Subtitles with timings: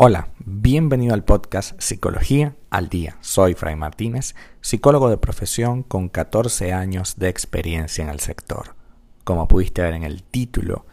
[0.00, 3.16] Hola, bienvenido al podcast Psicología al Día.
[3.20, 8.76] Soy Fray Martínez, psicólogo de profesión con 14 años de experiencia en el sector.
[9.24, 10.86] Como pudiste ver en el título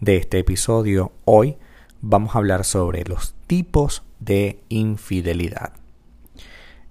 [0.00, 1.58] de este episodio, hoy
[2.00, 5.74] vamos a hablar sobre los tipos de infidelidad.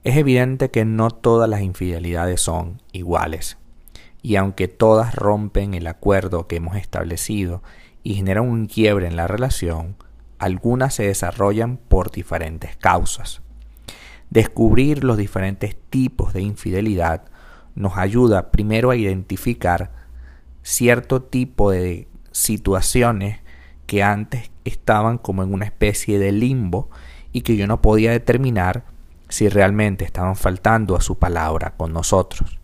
[0.05, 3.57] Es evidente que no todas las infidelidades son iguales,
[4.21, 7.61] y aunque todas rompen el acuerdo que hemos establecido
[8.01, 9.97] y generan un quiebre en la relación,
[10.39, 13.41] algunas se desarrollan por diferentes causas.
[14.29, 17.25] Descubrir los diferentes tipos de infidelidad
[17.75, 19.91] nos ayuda primero a identificar
[20.63, 23.39] cierto tipo de situaciones
[23.85, 26.89] que antes estaban como en una especie de limbo
[27.31, 28.85] y que yo no podía determinar
[29.29, 32.59] si realmente estaban faltando a su palabra con nosotros.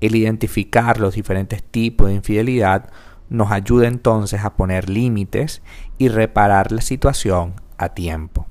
[0.00, 2.90] El identificar los diferentes tipos de infidelidad
[3.28, 5.62] nos ayuda entonces a poner límites
[5.98, 8.46] y reparar la situación a tiempo,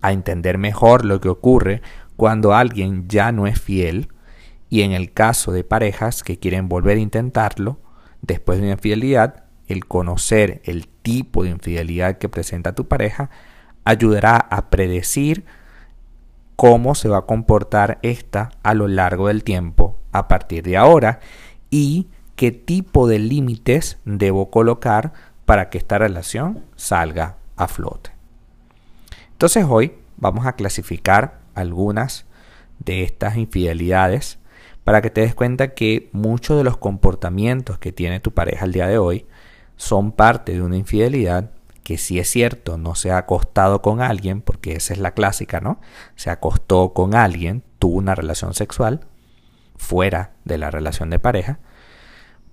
[0.00, 1.82] a entender mejor lo que ocurre
[2.16, 4.08] cuando alguien ya no es fiel
[4.68, 7.78] y en el caso de parejas que quieren volver a intentarlo
[8.22, 13.30] después de una infidelidad, el conocer el tipo de infidelidad que presenta tu pareja
[13.84, 15.44] ayudará a predecir
[16.56, 21.20] cómo se va a comportar esta a lo largo del tiempo a partir de ahora
[21.70, 25.12] y qué tipo de límites debo colocar
[25.44, 28.10] para que esta relación salga a flote.
[29.32, 32.26] Entonces hoy vamos a clasificar algunas
[32.78, 34.38] de estas infidelidades
[34.84, 38.72] para que te des cuenta que muchos de los comportamientos que tiene tu pareja el
[38.72, 39.26] día de hoy
[39.76, 41.50] son parte de una infidelidad
[41.82, 45.60] que si es cierto no se ha acostado con alguien, porque esa es la clásica,
[45.60, 45.80] ¿no?
[46.16, 49.06] Se acostó con alguien, tuvo una relación sexual
[49.76, 51.60] fuera de la relación de pareja,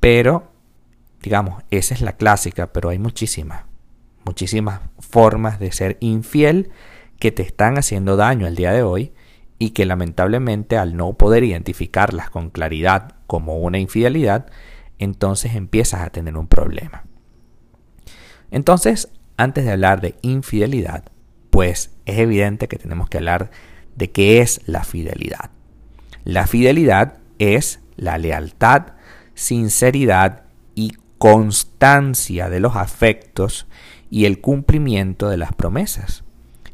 [0.04, 0.52] pero,
[1.22, 3.64] digamos, esa es la clásica, pero hay muchísimas,
[4.26, 6.72] muchísimas formas de ser infiel
[7.20, 9.14] que te están haciendo daño el día de hoy
[9.60, 14.48] y que lamentablemente al no poder identificarlas con claridad como una infidelidad,
[15.00, 17.06] entonces empiezas a tener un problema.
[18.52, 19.08] Entonces,
[19.38, 21.06] antes de hablar de infidelidad,
[21.50, 23.52] pues es evidente que tenemos que hablar
[23.96, 25.52] de qué es la fidelidad.
[26.26, 28.96] La fidelidad es la lealtad
[29.34, 30.44] sinceridad
[30.76, 33.68] y constancia de los afectos
[34.10, 36.24] y el cumplimiento de las promesas.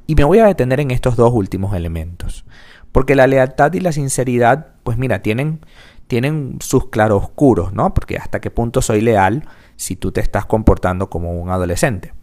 [0.07, 2.45] Y me voy a detener en estos dos últimos elementos,
[2.91, 5.59] porque la lealtad y la sinceridad, pues mira, tienen,
[6.07, 7.93] tienen sus claroscuros, ¿no?
[7.93, 12.13] Porque hasta qué punto soy leal si tú te estás comportando como un adolescente.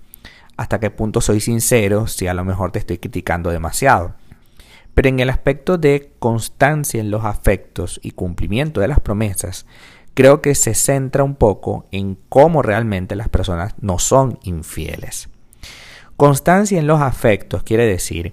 [0.57, 4.15] Hasta qué punto soy sincero si a lo mejor te estoy criticando demasiado.
[4.95, 9.67] Pero en el aspecto de constancia en los afectos y cumplimiento de las promesas,
[10.17, 15.29] creo que se centra un poco en cómo realmente las personas no son infieles.
[16.17, 18.33] Constancia en los afectos quiere decir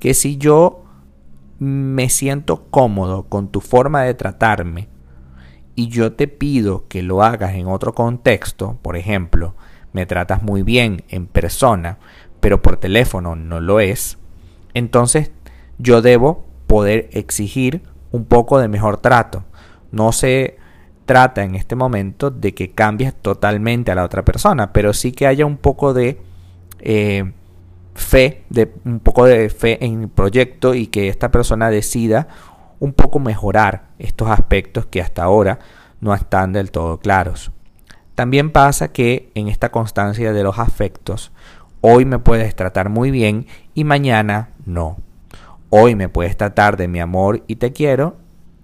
[0.00, 0.82] que si yo
[1.60, 4.88] me siento cómodo con tu forma de tratarme
[5.76, 9.54] y yo te pido que lo hagas en otro contexto, por ejemplo,
[9.92, 11.98] me tratas muy bien en persona,
[12.40, 14.18] pero por teléfono no lo es,
[14.74, 15.30] entonces
[15.78, 19.44] yo debo poder exigir un poco de mejor trato.
[19.92, 20.59] No sé
[21.10, 25.26] trata en este momento de que cambies totalmente a la otra persona, pero sí que
[25.26, 26.20] haya un poco de
[26.78, 27.32] eh,
[27.96, 32.28] fe, de, un poco de fe en el proyecto y que esta persona decida
[32.78, 35.58] un poco mejorar estos aspectos que hasta ahora
[36.00, 37.50] no están del todo claros.
[38.14, 41.32] También pasa que en esta constancia de los afectos,
[41.80, 44.98] hoy me puedes tratar muy bien y mañana no.
[45.70, 48.16] Hoy me puedes tratar de mi amor y te quiero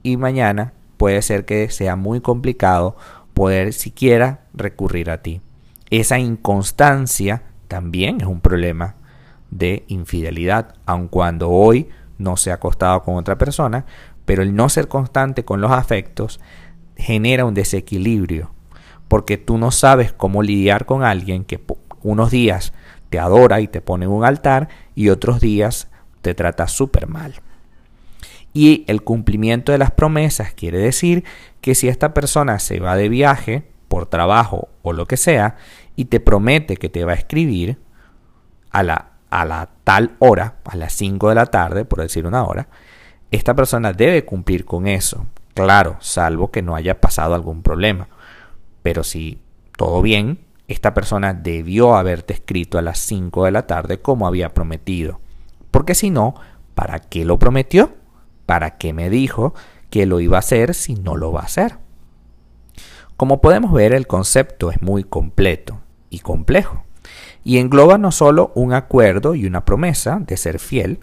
[0.05, 2.97] y mañana puede ser que sea muy complicado
[3.35, 5.41] poder siquiera recurrir a ti.
[5.91, 8.97] Esa inconstancia también es un problema
[9.51, 13.85] de infidelidad, aun cuando hoy no se ha acostado con otra persona,
[14.25, 16.41] pero el no ser constante con los afectos
[16.97, 18.51] genera un desequilibrio,
[19.09, 21.61] porque tú no sabes cómo lidiar con alguien que
[22.03, 22.73] unos días
[23.11, 25.89] te adora y te pone en un altar y otros días
[26.23, 27.35] te trata súper mal.
[28.57, 31.25] Y el cumplimiento de las promesas quiere decir
[31.61, 35.57] que si esta persona se va de viaje por trabajo o lo que sea
[35.95, 37.79] y te promete que te va a escribir
[38.71, 42.45] a la, a la tal hora, a las 5 de la tarde, por decir una
[42.45, 42.69] hora,
[43.31, 45.27] esta persona debe cumplir con eso.
[45.53, 48.09] Claro, salvo que no haya pasado algún problema.
[48.83, 49.39] Pero si
[49.77, 54.55] todo bien, esta persona debió haberte escrito a las 5 de la tarde como había
[54.55, 55.21] prometido.
[55.71, 56.37] Porque si no,
[56.75, 58.06] ¿para qué lo prometió?
[58.47, 59.55] ¿Para qué me dijo
[59.91, 61.79] que lo iba a hacer si no lo va a hacer?
[63.17, 66.85] Como podemos ver, el concepto es muy completo y complejo.
[67.45, 71.01] Y engloba no solo un acuerdo y una promesa de ser fiel,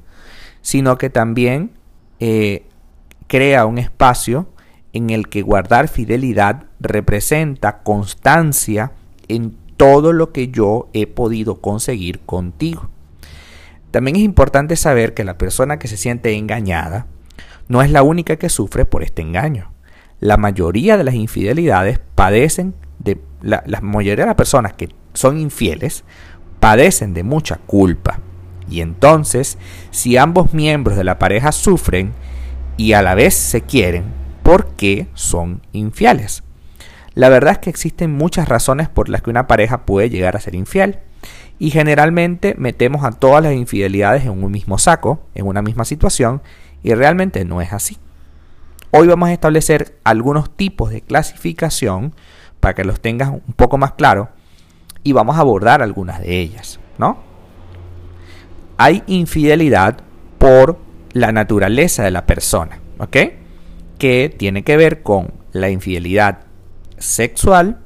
[0.62, 1.72] sino que también
[2.20, 2.66] eh,
[3.28, 4.48] crea un espacio
[4.94, 8.92] en el que guardar fidelidad representa constancia
[9.28, 12.90] en todo lo que yo he podido conseguir contigo.
[13.92, 17.08] También es importante saber que la persona que se siente engañada
[17.68, 19.72] no es la única que sufre por este engaño.
[20.20, 26.04] La mayoría de las infidelidades padecen de la, mayoría de las personas que son infieles
[26.60, 28.20] padecen de mucha culpa.
[28.70, 29.58] Y entonces,
[29.92, 32.14] si ambos miembros de la pareja sufren
[32.78, 34.06] y a la vez se quieren,
[34.44, 36.44] ¿por qué son infieles?
[37.16, 40.40] La verdad es que existen muchas razones por las que una pareja puede llegar a
[40.40, 41.00] ser infiel.
[41.60, 46.42] Y generalmente metemos a todas las infidelidades en un mismo saco, en una misma situación,
[46.84, 47.98] y realmente no es así.
[48.92, 52.14] Hoy vamos a establecer algunos tipos de clasificación
[52.60, 54.30] para que los tengas un poco más claro
[55.04, 57.18] y vamos a abordar algunas de ellas, ¿no?
[58.78, 59.98] Hay infidelidad
[60.38, 60.78] por
[61.14, 63.18] la naturaleza de la persona, ¿ok?
[63.98, 66.42] Que tiene que ver con la infidelidad
[66.98, 67.80] sexual,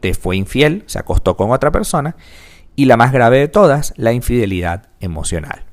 [0.00, 2.16] te fue infiel, se acostó con otra persona,
[2.76, 5.64] y la más grave de todas, la infidelidad emocional.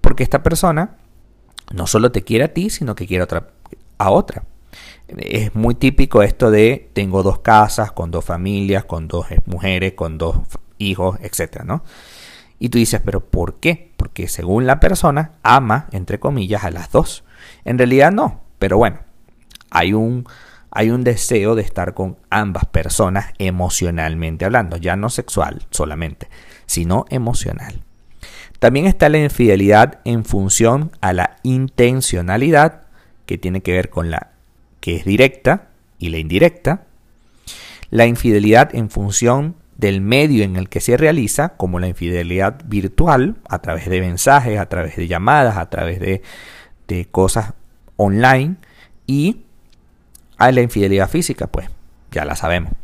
[0.00, 0.96] Porque esta persona
[1.72, 3.48] no solo te quiere a ti, sino que quiere otra,
[3.98, 4.44] a otra.
[5.18, 10.18] Es muy típico esto de tengo dos casas, con dos familias, con dos mujeres, con
[10.18, 10.36] dos
[10.78, 11.64] hijos, etc.
[11.64, 11.82] ¿no?
[12.58, 13.92] Y tú dices, pero ¿por qué?
[13.96, 17.24] Porque según la persona ama, entre comillas, a las dos.
[17.64, 19.00] En realidad no, pero bueno,
[19.70, 20.26] hay un,
[20.70, 26.28] hay un deseo de estar con ambas personas emocionalmente hablando, ya no sexual solamente,
[26.66, 27.82] sino emocional.
[28.62, 32.82] También está la infidelidad en función a la intencionalidad,
[33.26, 34.28] que tiene que ver con la
[34.78, 36.84] que es directa y la indirecta.
[37.90, 43.34] La infidelidad en función del medio en el que se realiza, como la infidelidad virtual,
[43.48, 46.22] a través de mensajes, a través de llamadas, a través de,
[46.86, 47.54] de cosas
[47.96, 48.58] online.
[49.08, 49.40] Y
[50.38, 51.68] a la infidelidad física, pues
[52.12, 52.74] ya la sabemos.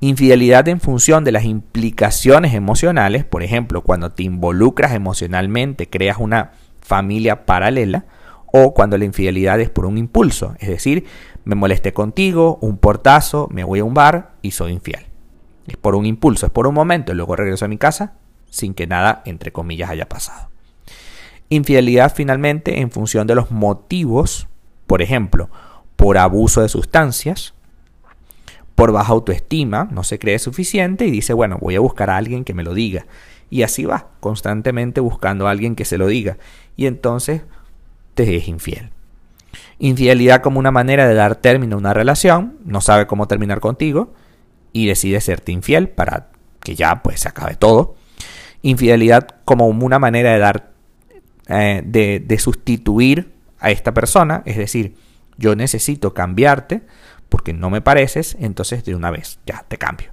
[0.00, 6.52] Infidelidad en función de las implicaciones emocionales, por ejemplo, cuando te involucras emocionalmente, creas una
[6.80, 8.06] familia paralela,
[8.52, 11.04] o cuando la infidelidad es por un impulso, es decir,
[11.44, 15.06] me molesté contigo, un portazo, me voy a un bar y soy infiel.
[15.68, 18.14] Es por un impulso, es por un momento, y luego regreso a mi casa
[18.50, 20.50] sin que nada, entre comillas, haya pasado.
[21.48, 24.48] Infidelidad finalmente en función de los motivos,
[24.86, 25.48] por ejemplo,
[25.96, 27.54] por abuso de sustancias,
[28.80, 32.44] por baja autoestima, no se cree suficiente y dice, bueno, voy a buscar a alguien
[32.44, 33.04] que me lo diga.
[33.50, 36.38] Y así va, constantemente buscando a alguien que se lo diga.
[36.76, 37.42] Y entonces
[38.14, 38.88] te es infiel.
[39.80, 44.14] Infidelidad como una manera de dar término a una relación, no sabe cómo terminar contigo
[44.72, 46.28] y decide serte infiel para
[46.60, 47.96] que ya pues se acabe todo.
[48.62, 50.70] Infidelidad como una manera de dar,
[51.48, 54.94] eh, de, de sustituir a esta persona, es decir,
[55.36, 56.80] yo necesito cambiarte
[57.30, 60.10] porque no me pareces, entonces de una vez ya te cambio.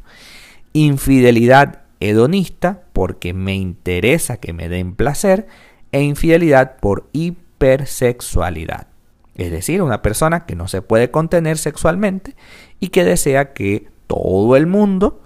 [0.71, 5.47] Infidelidad hedonista porque me interesa que me den placer
[5.91, 8.87] e infidelidad por hipersexualidad.
[9.35, 12.35] Es decir, una persona que no se puede contener sexualmente
[12.79, 15.21] y que desea que todo el mundo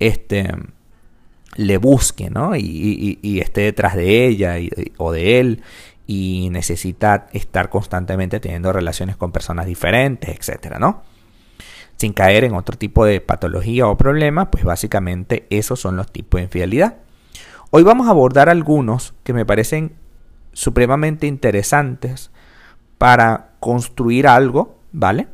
[0.00, 0.50] este,
[1.56, 2.56] le busque ¿no?
[2.56, 4.56] y, esté detrás de ella
[4.96, 5.62] o de él
[6.06, 11.02] y necesita estar constantemente teniendo relaciones con personas diferentes, etcétera, ¿no?
[12.04, 16.38] Sin caer en otro tipo de patología o problema, pues básicamente esos son los tipos
[16.38, 16.96] de infidelidad.
[17.70, 19.94] Hoy vamos a abordar algunos que me parecen
[20.52, 22.30] supremamente interesantes
[22.98, 25.28] para construir algo, ¿vale?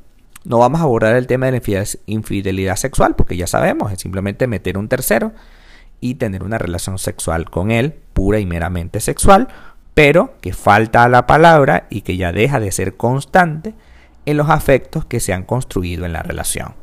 [0.44, 4.46] No vamos a abordar el tema de la infidelidad sexual, porque ya sabemos, es simplemente
[4.46, 5.32] meter un tercero
[5.98, 9.48] y tener una relación sexual con él, pura y meramente sexual,
[9.94, 13.74] pero que falta a la palabra y que ya deja de ser constante
[14.26, 16.74] en los afectos que se han construido en la relación.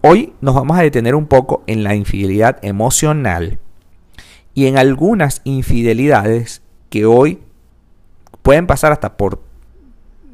[0.00, 3.60] Hoy nos vamos a detener un poco en la infidelidad emocional
[4.54, 7.40] y en algunas infidelidades que hoy
[8.42, 9.42] pueden pasar hasta por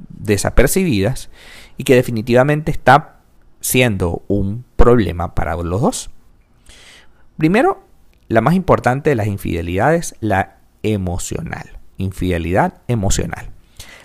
[0.08, 1.30] desapercibidas
[1.76, 3.20] y que definitivamente está
[3.60, 6.10] siendo un problema para los dos.
[7.36, 7.84] Primero,
[8.28, 11.78] la más importante de las infidelidades, la emocional.
[11.96, 13.50] Infidelidad emocional.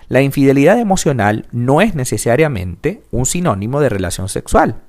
[0.08, 4.82] La infidelidad emocional no es necesariamente un sinónimo de relación sexual.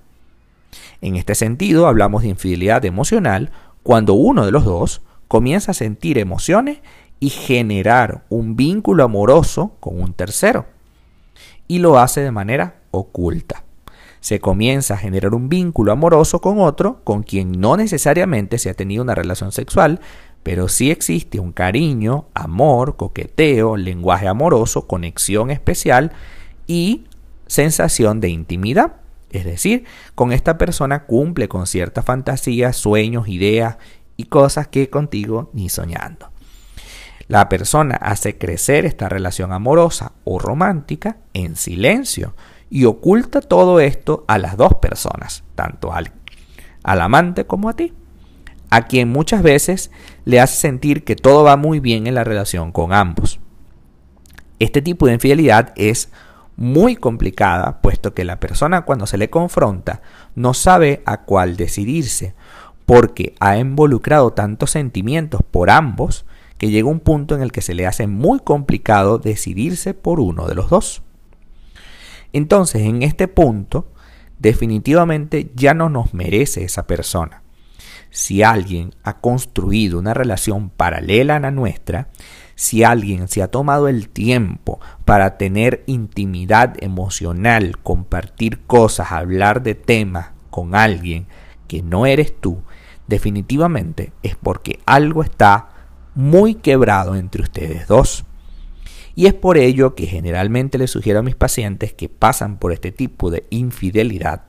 [1.01, 3.51] En este sentido, hablamos de infidelidad emocional
[3.83, 6.79] cuando uno de los dos comienza a sentir emociones
[7.19, 10.65] y generar un vínculo amoroso con un tercero.
[11.67, 13.63] Y lo hace de manera oculta.
[14.19, 18.73] se comienza a generar un vínculo amoroso con otro con quien no necesariamente se ha
[18.73, 19.99] tenido una relación sexual,
[20.45, 26.11] pero sí existe un cariño, amor, coqueteo, lenguaje amoroso, conexión especial
[26.67, 27.05] y
[27.47, 28.97] sensación de intimidad.
[29.31, 33.77] Es decir, con esta persona cumple con ciertas fantasías, sueños, ideas
[34.17, 36.29] y cosas que contigo ni soñando.
[37.27, 42.35] La persona hace crecer esta relación amorosa o romántica en silencio,
[42.69, 46.11] y oculta todo esto a las dos personas, tanto al,
[46.83, 47.93] al amante como a ti,
[48.69, 49.89] a quien muchas veces
[50.25, 53.39] le hace sentir que todo va muy bien en la relación con ambos.
[54.59, 56.11] Este tipo de infidelidad es
[56.57, 60.01] muy complicada, puesto que la persona cuando se le confronta
[60.35, 62.33] no sabe a cuál decidirse,
[62.85, 66.25] porque ha involucrado tantos sentimientos por ambos
[66.57, 70.47] que llega un punto en el que se le hace muy complicado decidirse por uno
[70.47, 71.01] de los dos.
[72.31, 73.91] Entonces, en este punto,
[74.39, 77.41] definitivamente ya no nos merece esa persona.
[78.15, 82.07] Si alguien ha construido una relación paralela a la nuestra,
[82.55, 89.75] si alguien se ha tomado el tiempo para tener intimidad emocional, compartir cosas, hablar de
[89.75, 91.27] temas con alguien
[91.67, 92.61] que no eres tú,
[93.05, 95.67] definitivamente es porque algo está
[96.15, 98.23] muy quebrado entre ustedes dos.
[99.13, 102.93] Y es por ello que generalmente les sugiero a mis pacientes que pasan por este
[102.93, 104.43] tipo de infidelidad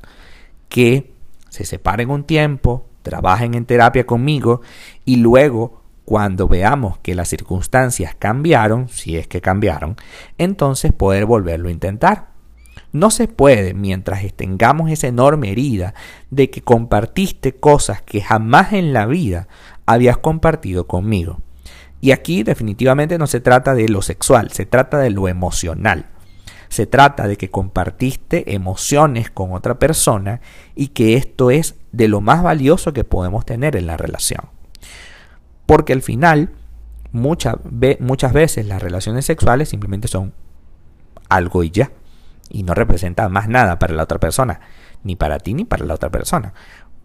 [0.68, 1.16] que
[1.48, 4.62] se separen un tiempo, trabajen en terapia conmigo
[5.04, 9.94] y luego cuando veamos que las circunstancias cambiaron, si es que cambiaron,
[10.38, 12.30] entonces poder volverlo a intentar.
[12.90, 15.94] No se puede mientras tengamos esa enorme herida
[16.30, 19.46] de que compartiste cosas que jamás en la vida
[19.86, 21.40] habías compartido conmigo.
[22.00, 26.06] Y aquí definitivamente no se trata de lo sexual, se trata de lo emocional.
[26.68, 30.40] Se trata de que compartiste emociones con otra persona
[30.74, 34.50] y que esto es de lo más valioso que podemos tener en la relación.
[35.64, 36.50] Porque al final,
[37.10, 40.34] muchas veces las relaciones sexuales simplemente son
[41.30, 41.90] algo y ya.
[42.50, 44.60] Y no representan más nada para la otra persona,
[45.04, 46.52] ni para ti ni para la otra persona.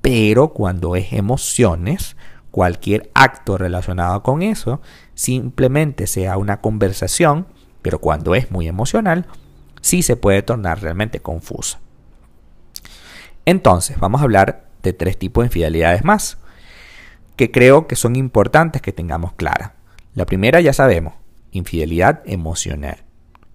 [0.01, 2.17] Pero cuando es emociones,
[2.51, 4.81] cualquier acto relacionado con eso
[5.13, 7.47] simplemente sea una conversación,
[7.81, 9.25] pero cuando es muy emocional,
[9.79, 11.79] sí se puede tornar realmente confusa.
[13.45, 16.37] Entonces, vamos a hablar de tres tipos de infidelidades más,
[17.35, 19.75] que creo que son importantes que tengamos clara.
[20.13, 21.13] La primera ya sabemos,
[21.51, 23.03] infidelidad emocional.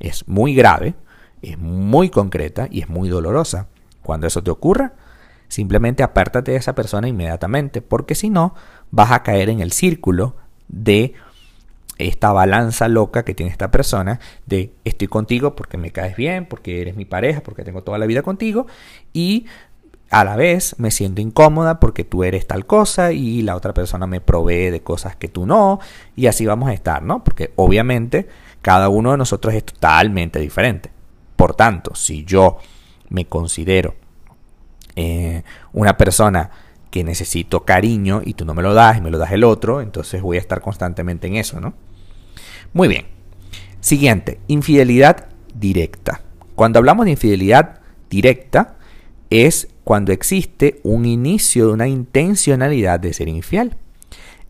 [0.01, 0.95] Es muy grave,
[1.43, 3.69] es muy concreta y es muy dolorosa.
[4.03, 4.95] Cuando eso te ocurra,
[5.49, 8.55] simplemente apártate de esa persona inmediatamente, porque si no,
[8.91, 10.37] vas a caer en el círculo
[10.69, 11.15] de
[11.99, 16.83] esta balanza loca que tiene esta persona de estoy contigo porque me caes bien, porque
[16.83, 18.67] eres mi pareja, porque tengo toda la vida contigo
[19.13, 19.47] y
[20.11, 24.07] a la vez me siento incómoda porque tú eres tal cosa y la otra persona
[24.07, 25.81] me provee de cosas que tú no
[26.15, 27.25] y así vamos a estar, ¿no?
[27.25, 28.29] Porque obviamente
[28.63, 30.91] cada uno de nosotros es totalmente diferente.
[31.35, 32.59] Por tanto, si yo
[33.09, 33.95] me considero
[34.95, 36.51] eh, una persona
[36.91, 39.81] que necesito cariño y tú no me lo das y me lo das el otro,
[39.81, 41.75] entonces voy a estar constantemente en eso, ¿no?
[42.73, 43.07] Muy bien.
[43.81, 46.23] Siguiente, infidelidad directa.
[46.55, 48.76] Cuando hablamos de infidelidad directa,
[49.31, 53.77] es cuando existe un inicio de una intencionalidad de ser infiel.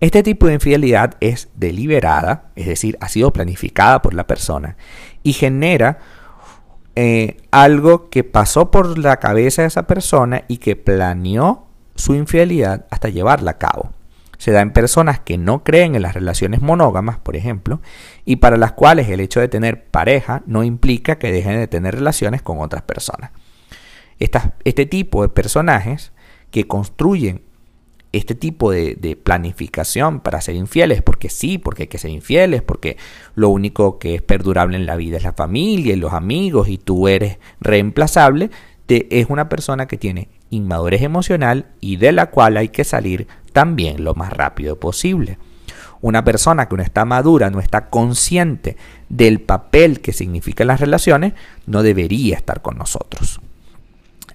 [0.00, 4.76] Este tipo de infidelidad es deliberada, es decir, ha sido planificada por la persona
[5.22, 5.98] y genera
[6.94, 12.86] eh, algo que pasó por la cabeza de esa persona y que planeó su infidelidad
[12.90, 13.92] hasta llevarla a cabo.
[14.38, 17.80] Se da en personas que no creen en las relaciones monógamas, por ejemplo,
[18.26, 21.94] y para las cuales el hecho de tener pareja no implica que dejen de tener
[21.94, 23.30] relaciones con otras personas.
[24.18, 26.12] Este tipo de personajes
[26.50, 27.42] que construyen
[28.12, 32.96] este tipo de, planificación para ser infieles, porque sí, porque hay que ser infieles, porque
[33.34, 36.78] lo único que es perdurable en la vida es la familia y los amigos y
[36.78, 38.50] tú eres reemplazable,
[38.88, 44.04] es una persona que tiene inmadurez emocional y de la cual hay que salir también
[44.04, 45.38] lo más rápido posible.
[46.00, 48.76] Una persona que no está madura, no está consciente
[49.08, 51.32] del papel que significan las relaciones,
[51.66, 53.40] no debería estar con nosotros.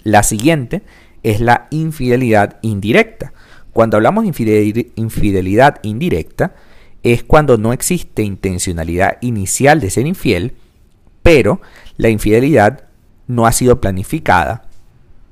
[0.03, 0.81] La siguiente
[1.23, 3.33] es la infidelidad indirecta.
[3.73, 6.53] Cuando hablamos de infidelidad indirecta,
[7.03, 10.53] es cuando no existe intencionalidad inicial de ser infiel,
[11.23, 11.61] pero
[11.97, 12.85] la infidelidad
[13.27, 14.63] no ha sido planificada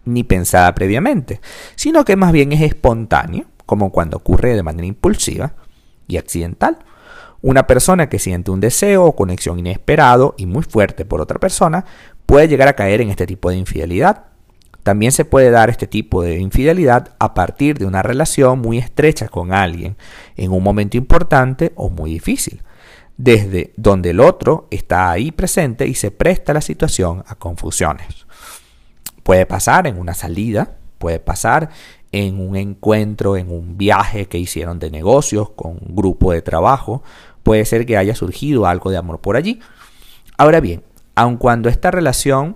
[0.05, 1.41] ni pensada previamente,
[1.75, 5.53] sino que más bien es espontáneo, como cuando ocurre de manera impulsiva
[6.07, 6.79] y accidental.
[7.41, 11.85] Una persona que siente un deseo o conexión inesperado y muy fuerte por otra persona
[12.25, 14.25] puede llegar a caer en este tipo de infidelidad.
[14.89, 19.27] También se puede dar este tipo de infidelidad a partir de una relación muy estrecha
[19.27, 19.95] con alguien
[20.35, 22.63] en un momento importante o muy difícil,
[23.15, 28.25] desde donde el otro está ahí presente y se presta la situación a confusiones.
[29.21, 31.69] Puede pasar en una salida, puede pasar
[32.11, 37.03] en un encuentro, en un viaje que hicieron de negocios con un grupo de trabajo,
[37.43, 39.59] puede ser que haya surgido algo de amor por allí.
[40.35, 40.81] Ahora bien,
[41.13, 42.55] aun cuando esta relación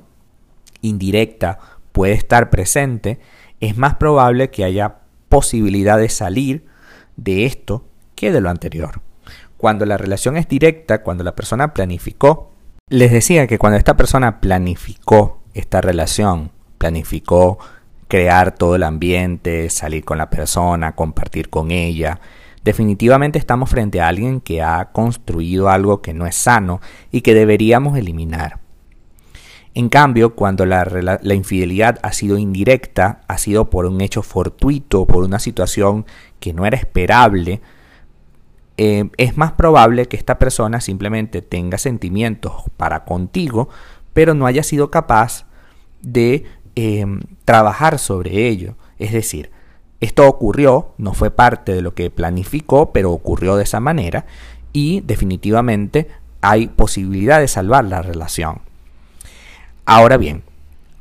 [0.81, 1.59] indirecta
[1.93, 3.19] puede estar presente,
[3.62, 4.97] es más probable que haya
[5.29, 6.65] posibilidad de salir
[7.15, 7.85] de esto
[8.15, 9.01] que de lo anterior.
[9.55, 12.51] Cuando la relación es directa, cuando la persona planificó,
[12.89, 17.59] les decía que cuando esta persona planificó esta relación, planificó
[18.09, 22.19] crear todo el ambiente, salir con la persona, compartir con ella,
[22.63, 26.81] definitivamente estamos frente a alguien que ha construido algo que no es sano
[27.12, 28.62] y que deberíamos eliminar.
[29.75, 35.23] En cambio, cuando la, infidelidad ha sido indirecta, ha sido por un hecho fortuito, por
[35.23, 36.05] una situación
[36.39, 37.59] que no era esperable,
[38.77, 43.69] eh, es más probable que esta persona simplemente tenga sentimientos para contigo,
[44.13, 45.45] pero no haya sido capaz
[46.01, 48.75] de em, trabajar sobre ello.
[48.99, 49.49] Es decir,
[50.01, 54.25] esto ocurrió, no fue parte de lo que planificó, pero ocurrió de esa manera
[54.71, 56.09] y definitivamente
[56.41, 58.72] hay posibilidad de salvar la relación.
[59.85, 60.43] Ahora bien,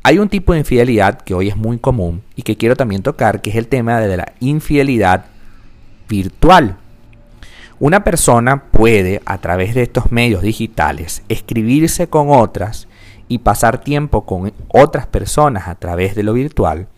[0.02, 3.40] hay un tipo de infidelidad que hoy es muy común y que quiero también tocar,
[3.40, 5.26] que es el tema de la infidelidad
[6.08, 6.76] virtual.
[7.78, 12.88] Una persona puede, a través de estos medios digitales, escribirse con otras
[13.28, 16.88] y pasar tiempo con otras personas a través de lo virtual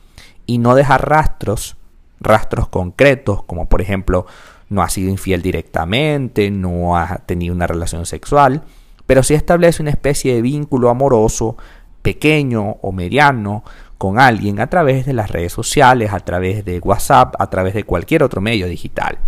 [0.46, 1.76] y no dejar rastros,
[2.20, 4.26] rastros concretos, como por ejemplo
[4.70, 8.62] no ha sido infiel directamente, no ha tenido una relación sexual,
[9.06, 11.56] pero sí establece una especie de vínculo amoroso
[12.02, 13.64] pequeño o mediano
[13.98, 17.84] con alguien a través de las redes sociales, a través de WhatsApp, a través de
[17.84, 19.18] cualquier otro medio digital.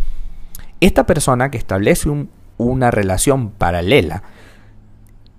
[0.80, 2.10] Esta persona que establece
[2.58, 4.22] una relación paralela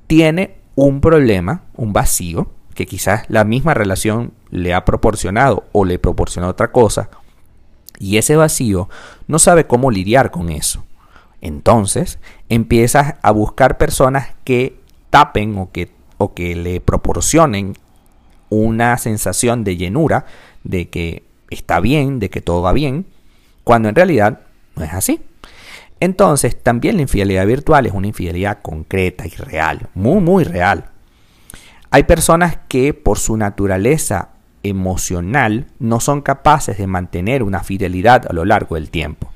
[0.07, 5.99] tiene un problema, un vacío, que quizás la misma relación le ha proporcionado o le
[5.99, 7.09] proporciona otra cosa,
[7.99, 8.89] y ese vacío
[9.27, 10.86] no sabe cómo lidiar con eso.
[11.47, 14.79] Entonces empiezas a buscar personas que
[15.09, 17.73] tapen o que, o que le proporcionen
[18.49, 20.25] una sensación de llenura,
[20.63, 23.05] de que está bien, de que todo va bien,
[23.63, 24.41] cuando en realidad
[24.75, 25.21] no es así.
[25.99, 30.91] Entonces también la infidelidad virtual es una infidelidad concreta y real, muy, muy real.
[31.89, 34.29] Hay personas que por su naturaleza
[34.63, 39.31] emocional no son capaces de mantener una fidelidad a lo largo del tiempo.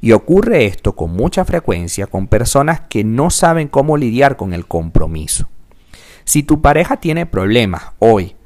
[0.00, 4.66] Y ocurre esto con mucha frecuencia con personas que no saben cómo lidiar con el
[4.66, 5.48] compromiso.
[6.24, 8.36] Si tu pareja tiene problemas hoy,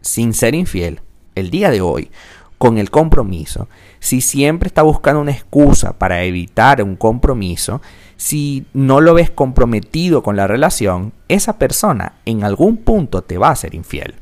[0.00, 1.00] sin ser infiel,
[1.34, 2.10] el día de hoy,
[2.56, 7.82] con el compromiso, si siempre está buscando una excusa para evitar un compromiso,
[8.16, 13.50] si no lo ves comprometido con la relación, esa persona en algún punto te va
[13.50, 14.14] a ser infiel.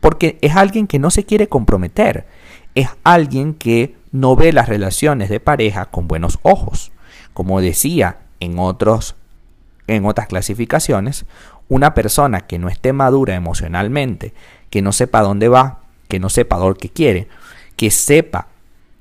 [0.00, 2.26] Porque es alguien que no se quiere comprometer,
[2.74, 6.92] es alguien que no ve las relaciones de pareja con buenos ojos.
[7.32, 9.16] Como decía en, otros,
[9.88, 11.26] en otras clasificaciones,
[11.68, 14.32] una persona que no esté madura emocionalmente,
[14.70, 17.26] que no sepa dónde va, que no sepa lo que quiere,
[17.74, 18.46] que sepa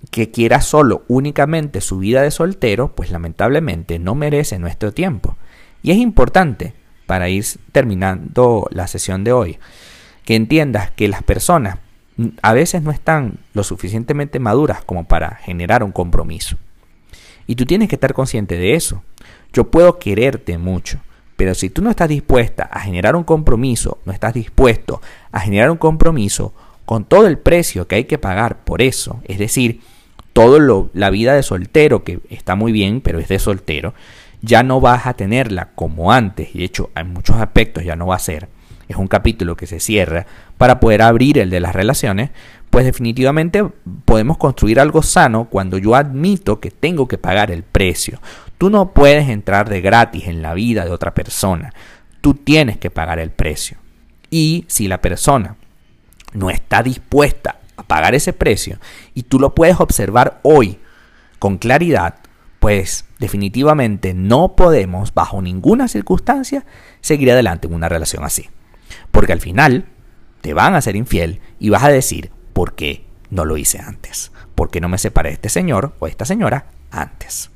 [0.10, 5.38] que quiera solo únicamente su vida de soltero, pues lamentablemente no merece nuestro tiempo.
[5.84, 6.74] Y es importante,
[7.06, 9.60] para ir terminando la sesión de hoy,
[10.26, 11.78] que entiendas que las personas
[12.42, 16.58] a veces no están lo suficientemente maduras como para generar un compromiso.
[17.48, 19.04] Y tú tienes que estar consciente de eso.
[19.52, 21.00] Yo puedo quererte mucho,
[21.36, 25.70] pero si tú no estás dispuesta a generar un compromiso, no estás dispuesto a generar
[25.72, 26.54] un compromiso
[26.86, 29.82] con todo el precio que hay que pagar por eso, es decir,
[30.34, 33.94] toda la vida de soltero, que está muy bien, pero es de soltero,
[34.42, 38.08] ya no vas a tenerla como antes, y de hecho en muchos aspectos ya no
[38.08, 38.50] va a ser
[38.88, 40.26] es un capítulo que se cierra
[40.58, 42.32] para poder abrir el de las relaciones,
[42.70, 43.64] pues definitivamente
[44.06, 48.20] podemos construir algo sano cuando yo admito que tengo que pagar el precio.
[48.58, 51.72] Tú no puedes entrar de gratis en la vida de otra persona.
[52.22, 53.78] Tú tienes que pagar el precio.
[54.30, 55.56] Y si la persona
[56.34, 58.80] no está dispuesta a pagar ese precio
[59.14, 60.80] y tú lo puedes observar hoy
[61.38, 62.16] con claridad,
[62.60, 66.66] pues definitivamente no podemos bajo ninguna circunstancia
[67.02, 68.50] seguir adelante en una relación así.
[69.12, 69.86] Porque al final
[70.42, 74.32] te van a ser infiel y vas a decir, ¿por qué no lo hice antes?
[74.56, 77.50] ¿Por qué no me separé de este señor o esta señora antes?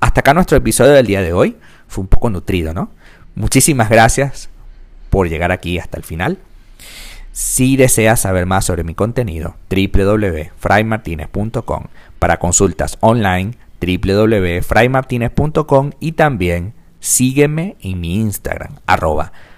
[0.00, 1.56] Hasta acá nuestro episodio del día de hoy.
[1.88, 2.90] Fue un poco nutrido, ¿no?
[3.34, 4.48] Muchísimas gracias
[5.10, 6.38] por llegar aquí hasta el final.
[7.32, 11.84] Si deseas saber más sobre mi contenido, www.fraymartinez.com.
[12.18, 19.32] Para consultas online, www.fraymartinez.com y también sígueme en mi Instagram, arroba